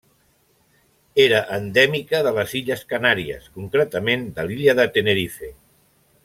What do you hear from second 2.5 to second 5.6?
illes Canàries, concretament de l'illa de Tenerife.